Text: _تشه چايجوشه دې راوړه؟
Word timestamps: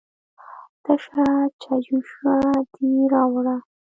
_تشه 0.83 1.25
چايجوشه 1.61 2.35
دې 2.73 2.91
راوړه؟ 3.13 3.55